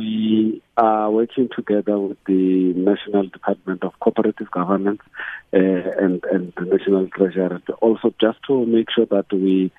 We 0.00 0.62
are 0.78 1.10
working 1.10 1.50
together 1.54 1.98
with 1.98 2.16
the 2.26 2.72
National 2.74 3.26
Department 3.26 3.84
of 3.84 3.92
Cooperative 4.00 4.50
Governance 4.50 5.02
uh, 5.52 5.58
and, 5.58 6.24
and 6.24 6.54
the 6.56 6.64
National 6.64 7.06
Treasury, 7.08 7.60
also 7.82 8.14
just 8.18 8.38
to 8.46 8.64
make 8.64 8.88
sure 8.90 9.04
that 9.04 9.30
we 9.30 9.70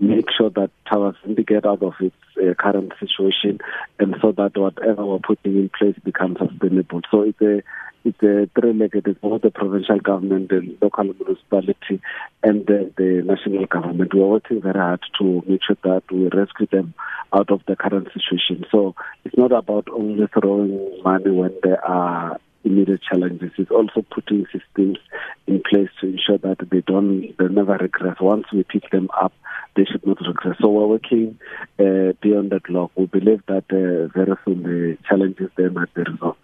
make 0.00 0.26
sure 0.34 0.48
that 0.48 0.70
Thabazimbi 0.86 1.46
get 1.46 1.66
out 1.66 1.82
of 1.82 1.92
its 2.00 2.16
uh, 2.38 2.54
current 2.54 2.94
situation 2.98 3.58
and 3.98 4.16
so 4.22 4.32
that 4.32 4.56
whatever 4.56 5.04
we're 5.04 5.18
putting 5.18 5.56
in 5.56 5.70
place 5.76 5.96
becomes 6.02 6.38
sustainable. 6.38 7.02
So 7.10 7.22
it's 7.22 7.42
a 7.42 7.62
it's 8.08 8.22
a 8.22 8.48
three-legged, 8.58 9.06
it's 9.06 9.20
both 9.20 9.42
the 9.42 9.50
provincial 9.50 9.98
government, 10.00 10.48
the 10.48 10.76
local 10.80 11.04
municipality, 11.04 12.00
and 12.42 12.66
the, 12.66 12.90
the 12.96 13.22
national 13.24 13.66
government. 13.66 14.14
We 14.14 14.22
are 14.22 14.26
working 14.26 14.62
very 14.62 14.78
hard 14.78 15.00
to 15.18 15.42
make 15.46 15.60
sure 15.66 15.76
that 15.84 16.02
we 16.10 16.28
rescue 16.28 16.66
them 16.70 16.94
out 17.32 17.50
of 17.50 17.60
the 17.66 17.76
current 17.76 18.08
situation. 18.14 18.64
So 18.70 18.94
it's 19.24 19.36
not 19.36 19.52
about 19.52 19.88
only 19.92 20.26
throwing 20.28 21.02
money 21.02 21.30
when 21.30 21.54
there 21.62 21.84
are 21.84 22.40
immediate 22.64 23.02
challenges. 23.02 23.52
It's 23.58 23.70
also 23.70 24.04
putting 24.10 24.46
systems 24.46 24.98
in 25.46 25.62
place 25.68 25.90
to 26.00 26.06
ensure 26.06 26.38
that 26.38 26.66
they 26.70 26.80
don't, 26.80 27.36
they 27.36 27.48
never 27.48 27.76
regress. 27.76 28.16
Once 28.20 28.46
we 28.52 28.62
pick 28.62 28.90
them 28.90 29.08
up, 29.20 29.32
they 29.76 29.84
should 29.84 30.06
not 30.06 30.18
regress. 30.26 30.56
So 30.60 30.68
we're 30.68 30.86
working 30.86 31.38
uh, 31.78 32.12
beyond 32.22 32.50
that 32.50 32.68
log. 32.70 32.90
We 32.96 33.06
believe 33.06 33.42
that 33.46 33.64
uh, 33.70 34.08
very 34.16 34.36
soon 34.44 34.62
the 34.62 34.98
challenges 35.08 35.50
there 35.56 35.70
might 35.70 35.92
be 35.94 36.02
resolved. 36.02 36.38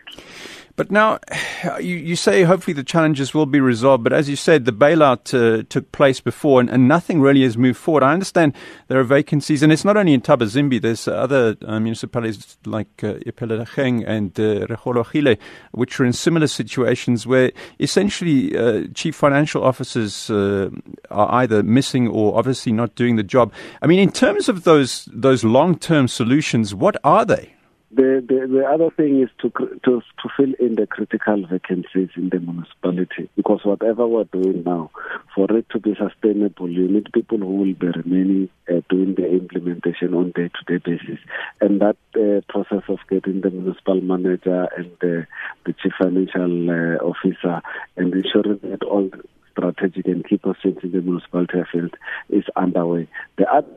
But 0.77 0.91
now, 0.91 1.19
you, 1.81 1.97
you 1.97 2.17
say 2.17 2.43
hopefully 2.43 2.75
the 2.75 2.85
challenges 2.85 3.35
will 3.35 3.47
be 3.47 3.61
resolved. 3.61 4.05
But 4.05 4.13
as 4.13 4.29
you 4.29 4.37
said, 4.37 4.65
the 4.65 4.73
bailout 4.73 5.33
uh, 5.35 5.65
took 5.69 5.91
place 5.93 6.21
before, 6.21 6.61
and, 6.61 6.71
and, 6.71 6.89
nothing 6.89 7.21
really 7.21 7.43
has 7.43 7.57
moved 7.57 7.79
forward. 7.79 8.03
I 8.03 8.13
understand 8.13 8.55
there 8.89 9.01
are 9.01 9.05
vacancies, 9.05 9.63
and 9.63 9.73
it's 9.73 9.85
not 9.85 9.97
only 9.97 10.15
in 10.15 10.21
Thabazimbi. 10.21 10.81
There's 10.81 11.09
other 11.09 11.57
uh, 11.65 11.81
municipalities 11.81 12.57
like 12.67 13.03
uh, 13.03 13.15
Ipelageng 13.27 14.05
and 14.07 14.39
uh, 14.39 14.67
Rekhologile, 14.67 15.39
which 15.73 15.99
are 15.99 16.05
in 16.05 16.13
similar 16.13 16.47
situations 16.47 17.27
where 17.27 17.53
essentially 17.81 18.57
uh, 18.57 18.87
chief 18.95 19.17
financial 19.17 19.65
officers 19.65 20.31
uh, 20.31 20.71
are 21.11 21.33
either 21.43 21.63
missing 21.63 22.09
or 22.09 22.37
obviously 22.37 22.73
not 22.73 22.95
doing 22.95 23.17
the 23.17 23.23
job. 23.23 23.53
I 23.81 23.87
mean, 23.87 23.99
in 23.99 24.13
terms 24.13 24.49
of 24.49 24.65
those 24.65 25.09
those 25.13 25.45
long 25.45 25.79
term 25.79 26.09
solutions, 26.09 26.75
what 26.75 26.97
are 27.05 27.25
they? 27.25 27.55
The, 27.95 28.25
the, 28.27 28.49
the 28.49 28.65
other 28.67 28.91
thing 28.91 29.23
is 29.23 29.29
to, 29.39 29.51
to 29.85 30.01
to 30.01 30.29
fill 30.37 30.53
in 30.59 30.75
the 30.75 30.85
critical 30.85 31.47
vacancies 31.47 32.09
in 32.17 32.29
the 32.29 32.41
municipality 32.41 33.31
because 33.37 33.61
whatever 33.63 34.05
we're 34.09 34.25
doing 34.25 34.65
now, 34.65 34.91
for 35.33 35.47
it 35.57 35.69
to 35.71 35.79
be 35.79 35.95
sustainable, 35.95 36.69
you 36.69 36.89
need 36.89 37.13
people 37.13 37.39
who 37.39 37.55
will 37.55 37.75
be 37.75 37.87
remaining 37.87 38.49
uh, 38.69 38.81
doing 38.91 39.15
the 39.15 39.31
implementation 39.31 40.13
on 40.13 40.33
day-to-day 40.33 40.79
basis, 40.85 41.21
and 41.61 41.81
that 41.81 41.97
uh, 42.17 42.41
process 42.53 42.83
of 42.89 42.99
getting 43.09 43.43
the 43.43 43.51
municipal 43.51 44.01
manager 44.01 44.67
and 44.77 44.91
the, 45.01 45.25
the 45.65 45.73
chief 45.75 45.93
financial 45.97 46.71
uh, 46.71 46.97
officer 46.97 47.63
and 47.97 48.13
ensuring 48.13 48.59
that 48.65 48.83
all 48.83 49.09
strategic 49.55 50.07
and 50.07 50.29
key 50.29 50.37
positions 50.37 50.79
in 50.83 50.91
the 50.91 51.01
municipality 51.01 51.59
are 51.59 51.69
field 51.71 51.95
is 52.29 52.45
underway. 52.57 53.09
The 53.39 53.49
other 53.53 53.69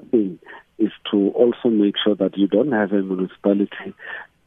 also 1.68 1.76
make 1.76 1.96
sure 2.04 2.16
that 2.16 2.38
you 2.38 2.48
don't 2.48 2.72
have 2.72 2.92
a 2.92 3.02
municipality 3.02 3.94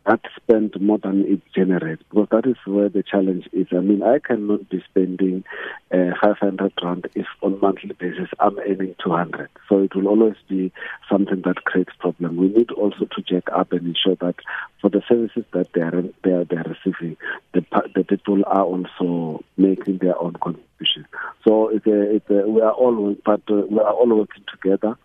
that 0.06 0.20
spend 0.34 0.74
more 0.80 0.96
than 0.96 1.27
it 1.27 1.42
generates 1.54 2.02
because 2.08 2.28
that 2.30 2.46
is 2.46 2.56
where 2.64 2.88
the 2.88 3.02
challenge 3.02 3.46
is. 3.52 3.66
I 3.70 3.80
mean, 3.80 4.02
I 4.02 4.18
cannot 4.18 4.70
be 4.70 4.82
spending 4.88 5.44
uh, 5.92 6.12
500 6.22 6.72
rand 6.82 7.06
if 7.14 7.27
on 7.42 7.60
monthly 7.60 7.92
basis 7.92 8.30
I'm 8.40 8.58
earning 8.60 8.96
200. 9.04 9.50
So 9.68 9.82
it 9.82 9.94
will 9.94 10.08
always 10.08 10.36
be 10.48 10.72
something 11.10 11.42
that 11.44 11.64
creates 11.64 11.92
problem. 11.98 12.38
We 12.38 12.48
need 12.48 12.70
also 12.72 13.04
to 13.04 13.22
check 13.22 13.44
up 13.55 13.72
and 13.72 13.88
ensure 13.88 14.16
that 14.16 14.36
for 14.80 14.88
the 14.88 15.02
services 15.06 15.44
that 15.52 15.68
they 15.74 15.82
are 15.82 16.02
they 16.24 16.30
are, 16.30 16.44
they 16.46 16.56
are 16.56 16.74
receiving, 16.84 17.18
the 17.52 17.62
the 17.94 18.02
people 18.05 18.42
are 18.46 18.64
also 18.64 19.44
making 19.58 19.98
their 19.98 20.18
own 20.18 20.32
contribution. 20.42 21.06
So 21.46 21.68
it's 21.68 21.86
a, 21.86 22.16
it's 22.16 22.30
a, 22.30 22.48
we 22.48 22.62
are 22.62 22.72
all 22.72 23.14
but 23.24 23.42
uh, 23.50 23.66
we 23.68 23.78
are 23.80 23.92
all 23.92 24.08
working 24.08 24.45
together 24.50 24.96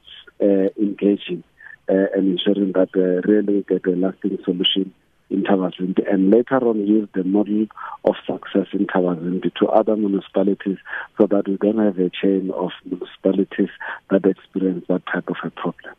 uh, 0.42 0.70
engaging 0.80 1.44
uh, 1.90 2.08
and 2.16 2.40
ensuring 2.40 2.72
that 2.74 2.90
uh, 2.96 3.22
really 3.32 3.64
get 3.68 3.86
a 3.86 3.96
lasting 3.96 4.38
solution 4.44 4.94
in 5.30 5.44
Thabazimbi 5.44 6.12
and 6.12 6.32
later 6.32 6.58
on 6.58 6.86
use 6.86 7.10
the 7.14 7.24
model 7.24 7.66
of 8.04 8.16
success 8.26 8.68
in 8.74 8.86
Thabazimbi 8.86 9.54
to 9.56 9.68
other 9.68 9.96
municipalities 9.96 10.78
so 11.18 11.28
that 11.28 11.48
we 11.48 11.58
don't 11.58 11.84
have 11.84 11.98
a 11.98 12.10
chain 12.10 12.52
of 12.52 12.72
municipalities 12.86 13.70
that 14.12 14.26
experience 14.26 14.86
that 14.88 15.04
type 15.12 15.28
of 15.30 15.38
a 15.44 15.50
problem. 15.50 15.96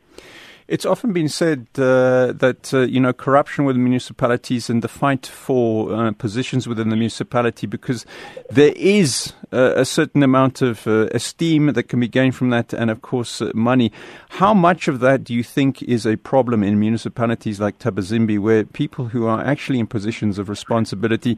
It's 0.67 0.85
often 0.85 1.13
been 1.13 1.29
said 1.29 1.67
uh, 1.77 2.33
that 2.33 2.73
uh, 2.73 2.79
you 2.79 2.99
know 2.99 3.13
corruption 3.13 3.63
within 3.63 3.83
municipalities 3.83 4.69
and 4.69 4.81
the 4.81 4.89
fight 4.89 5.25
for 5.25 5.93
uh, 5.93 6.11
positions 6.11 6.67
within 6.67 6.89
the 6.89 6.97
municipality, 6.97 7.67
because 7.67 8.05
there 8.49 8.73
is 8.75 9.33
a 9.53 9.85
certain 9.85 10.23
amount 10.23 10.61
of 10.61 10.85
uh, 10.85 11.07
esteem 11.13 11.67
that 11.67 11.83
can 11.83 12.01
be 12.01 12.07
gained 12.09 12.35
from 12.35 12.49
that, 12.49 12.73
and 12.73 12.91
of 12.91 13.01
course 13.01 13.41
uh, 13.41 13.49
money. 13.53 13.93
How 14.29 14.53
much 14.53 14.89
of 14.89 14.99
that 14.99 15.23
do 15.23 15.33
you 15.33 15.43
think 15.43 15.81
is 15.83 16.05
a 16.05 16.17
problem 16.17 16.63
in 16.63 16.77
municipalities 16.79 17.61
like 17.61 17.79
Thabazimbi, 17.79 18.37
where 18.37 18.65
people 18.65 19.05
who 19.05 19.25
are 19.25 19.41
actually 19.41 19.79
in 19.79 19.87
positions 19.87 20.37
of 20.37 20.49
responsibility 20.49 21.37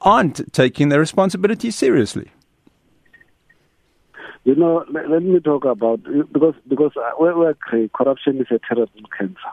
aren't 0.00 0.52
taking 0.54 0.88
their 0.88 1.00
responsibility 1.00 1.70
seriously? 1.70 2.30
You 4.44 4.54
know, 4.54 4.84
let, 4.90 5.08
let 5.08 5.22
me 5.22 5.40
talk 5.40 5.64
about 5.64 6.02
because 6.32 6.54
because 6.68 6.92
uh, 6.96 7.10
we 7.18 7.88
corruption 7.94 8.40
is 8.40 8.46
a 8.50 8.60
terrible 8.68 9.08
cancer. 9.16 9.52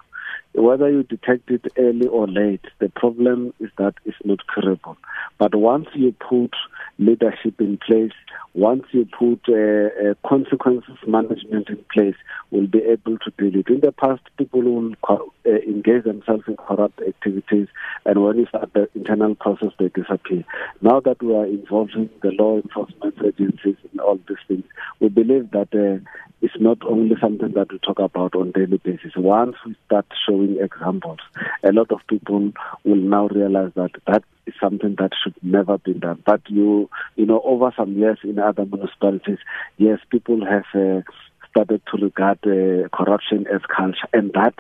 Whether 0.53 0.91
you 0.91 1.03
detect 1.03 1.49
it 1.49 1.71
early 1.77 2.07
or 2.07 2.27
late, 2.27 2.65
the 2.79 2.89
problem 2.89 3.53
is 3.61 3.69
that 3.77 3.93
it's 4.03 4.17
not 4.25 4.39
curable. 4.53 4.97
But 5.37 5.55
once 5.55 5.87
you 5.93 6.11
put 6.11 6.51
leadership 6.99 7.61
in 7.61 7.77
place, 7.77 8.11
once 8.53 8.83
you 8.91 9.07
put 9.17 9.39
uh, 9.47 10.09
uh, 10.09 10.13
consequences 10.27 10.97
management 11.07 11.69
in 11.69 11.83
place, 11.93 12.15
we'll 12.51 12.67
be 12.67 12.79
able 12.79 13.17
to 13.19 13.31
deal 13.37 13.57
it. 13.61 13.69
In 13.69 13.79
the 13.79 13.93
past, 13.93 14.21
people 14.37 14.61
will 14.61 14.93
uh, 15.07 15.49
engage 15.49 16.03
themselves 16.03 16.43
in 16.47 16.57
corrupt 16.57 17.01
activities, 17.01 17.69
and 18.05 18.21
when 18.21 18.39
you 18.39 18.45
start 18.47 18.73
the 18.73 18.89
internal 18.93 19.35
process, 19.35 19.69
they 19.79 19.87
disappear. 19.87 20.43
Now 20.81 20.99
that 20.99 21.23
we 21.23 21.33
are 21.33 21.45
involving 21.45 22.09
the 22.21 22.31
law 22.31 22.57
enforcement 22.57 23.15
agencies 23.25 23.77
in 23.93 23.99
all 24.01 24.19
these 24.27 24.37
things, 24.49 24.65
we 25.01 25.09
believe 25.09 25.49
that 25.51 25.67
uh, 25.73 25.99
it's 26.41 26.53
not 26.59 26.77
only 26.85 27.15
something 27.19 27.51
that 27.53 27.71
we 27.71 27.79
talk 27.79 27.99
about 27.99 28.35
on 28.35 28.51
daily 28.51 28.77
basis. 28.77 29.13
Once 29.15 29.55
we 29.65 29.75
start 29.85 30.05
showing 30.27 30.59
examples, 30.59 31.19
a 31.63 31.71
lot 31.71 31.91
of 31.91 31.99
people 32.07 32.51
will 32.83 32.95
now 32.95 33.27
realize 33.27 33.71
that 33.75 33.91
that 34.07 34.23
is 34.45 34.53
something 34.59 34.95
that 34.99 35.11
should 35.21 35.35
never 35.43 35.79
be 35.79 35.93
done. 35.93 36.21
But 36.25 36.41
you, 36.49 36.89
you 37.15 37.25
know, 37.25 37.41
over 37.43 37.73
some 37.75 37.93
years 37.97 38.19
in 38.23 38.39
other 38.39 38.65
municipalities, 38.65 39.39
yes, 39.77 39.99
people 40.09 40.45
have 40.45 40.65
uh, 40.73 41.01
started 41.49 41.81
to 41.91 41.97
regard 42.01 42.37
uh, 42.45 42.87
corruption 42.89 43.47
as 43.53 43.61
culture, 43.75 44.07
and 44.13 44.31
that 44.33 44.55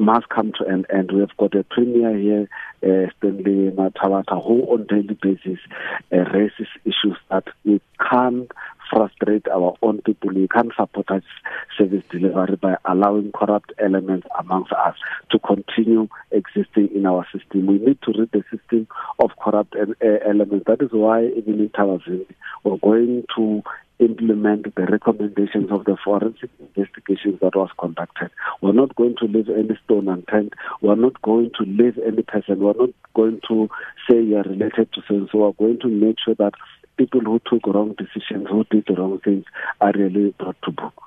must 0.00 0.28
come 0.30 0.52
to 0.52 0.64
an 0.64 0.86
end. 0.92 1.12
We 1.12 1.20
have 1.20 1.36
got 1.36 1.54
a 1.54 1.62
premier 1.62 2.16
here, 2.16 2.48
uh, 2.82 3.10
Stanley 3.18 3.70
Mathabatha, 3.70 4.42
who 4.42 4.62
on 4.72 4.86
daily 4.86 5.16
basis 5.20 5.58
uh, 6.12 6.16
raises 6.32 6.68
issues 6.84 7.18
that 7.30 7.44
we 7.64 7.80
can't 8.10 8.50
frustrate 8.90 9.46
our 9.48 9.74
own 9.82 10.02
people. 10.02 10.30
We 10.34 10.48
can't 10.48 10.72
support 10.76 11.06
service 11.78 12.04
delivery 12.10 12.56
by 12.56 12.76
allowing 12.84 13.32
corrupt 13.32 13.72
elements 13.78 14.26
amongst 14.38 14.72
us 14.72 14.96
to 15.30 15.38
continue 15.38 16.08
existing 16.30 16.90
in 16.94 17.06
our 17.06 17.26
system. 17.32 17.66
We 17.66 17.78
need 17.78 17.98
to 18.02 18.12
rid 18.18 18.32
the 18.32 18.44
system 18.50 18.88
of 19.18 19.30
corrupt 19.42 19.74
uh, 19.76 20.06
elements. 20.28 20.66
That 20.66 20.82
is 20.82 20.90
why 20.92 21.26
even 21.26 21.60
in 21.60 21.68
Thabazimbi, 21.70 22.34
we're 22.64 22.78
going 22.78 23.24
to 23.36 23.62
implement 24.00 24.74
the 24.74 24.86
recommendations 24.86 25.70
of 25.70 25.84
the 25.84 25.96
forensic 26.02 26.50
investigations 26.58 27.38
that 27.40 27.54
was 27.54 27.68
conducted. 27.78 28.30
We're 28.62 28.72
not 28.72 28.96
going 28.96 29.14
to 29.18 29.26
leave 29.26 29.48
any 29.48 29.78
stone 29.84 30.08
unturned. 30.08 30.54
We're 30.80 30.94
not 30.96 31.20
going 31.22 31.50
to 31.58 31.64
leave 31.64 31.98
any 32.04 32.22
person. 32.22 32.60
We're 32.60 32.72
not 32.72 32.90
going 33.14 33.40
to 33.48 33.68
say 34.08 34.22
you're 34.22 34.42
related 34.42 34.92
to 34.94 35.02
so. 35.06 35.28
So 35.30 35.38
we're 35.38 35.52
going 35.52 35.80
to 35.80 35.88
make 35.88 36.16
sure 36.24 36.34
that 36.36 36.54
people 37.00 37.20
who 37.20 37.40
took 37.48 37.66
wrong 37.66 37.94
decisions, 37.96 38.46
who 38.50 38.64
did 38.70 38.84
the 38.86 38.92
wrong 38.92 39.18
things, 39.24 39.44
are 39.80 39.92
really 39.92 40.34
brought 40.38 40.60
to 40.62 40.70
book. 40.70 41.02